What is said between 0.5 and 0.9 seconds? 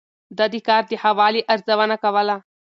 د کار